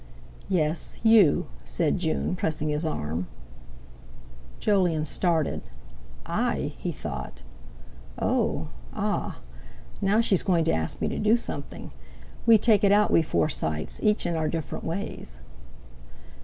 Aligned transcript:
"Yes, 0.49 0.97
you," 1.03 1.45
said 1.63 1.99
June, 1.99 2.35
pressing 2.35 2.69
his 2.69 2.87
arm. 2.87 3.27
Jolyon 4.59 5.05
started. 5.05 5.61
"I?" 6.25 6.73
he 6.79 6.91
thought. 6.91 7.43
"Oh! 8.17 8.69
Ah! 8.95 9.41
Now 10.01 10.19
she's 10.19 10.41
going 10.41 10.63
to 10.63 10.71
ask 10.73 11.01
me 11.01 11.07
to 11.09 11.19
do 11.19 11.37
something. 11.37 11.91
We 12.47 12.57
take 12.57 12.83
it 12.83 12.91
out, 12.91 13.11
we 13.11 13.21
Forsytes, 13.21 14.01
each 14.01 14.25
in 14.25 14.35
our 14.35 14.47
different 14.49 14.83
ways." 14.85 15.37